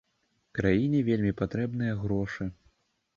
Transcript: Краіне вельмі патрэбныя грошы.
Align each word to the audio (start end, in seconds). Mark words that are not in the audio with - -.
Краіне 0.59 1.01
вельмі 1.09 1.33
патрэбныя 1.41 1.93
грошы. 2.05 2.49